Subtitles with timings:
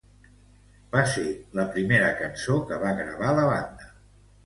[0.95, 1.27] Va ser
[1.61, 3.97] la primera cançó que va gravar la banda.